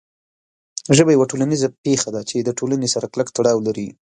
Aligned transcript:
ژبه 0.97 1.11
یوه 1.13 1.29
ټولنیزه 1.31 1.67
پېښه 1.83 2.09
ده 2.15 2.21
چې 2.29 2.35
د 2.39 2.49
ټولنې 2.59 2.87
سره 2.93 3.11
کلک 3.13 3.27
تړاو 3.37 3.65
لري. 3.67 3.87